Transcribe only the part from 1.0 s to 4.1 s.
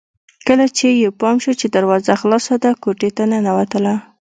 يې پام شو چې دروازه خلاصه ده کوټې ته ننوتله